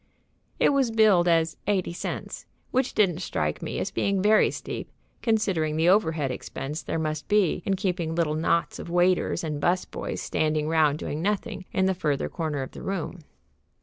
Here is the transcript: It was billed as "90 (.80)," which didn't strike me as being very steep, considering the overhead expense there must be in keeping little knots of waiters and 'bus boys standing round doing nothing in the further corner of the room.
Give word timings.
It 0.59 0.69
was 0.69 0.89
billed 0.89 1.27
as 1.27 1.57
"90 1.67 1.93
(.80)," 1.93 2.45
which 2.71 2.95
didn't 2.95 3.19
strike 3.19 3.61
me 3.61 3.77
as 3.77 3.91
being 3.91 4.19
very 4.19 4.49
steep, 4.49 4.89
considering 5.21 5.75
the 5.77 5.89
overhead 5.89 6.31
expense 6.31 6.81
there 6.81 6.97
must 6.97 7.27
be 7.27 7.61
in 7.67 7.75
keeping 7.75 8.15
little 8.15 8.33
knots 8.33 8.79
of 8.79 8.89
waiters 8.89 9.43
and 9.43 9.61
'bus 9.61 9.85
boys 9.85 10.19
standing 10.19 10.67
round 10.67 10.97
doing 10.97 11.21
nothing 11.21 11.65
in 11.71 11.85
the 11.85 11.93
further 11.93 12.29
corner 12.29 12.63
of 12.63 12.71
the 12.71 12.81
room. 12.81 13.19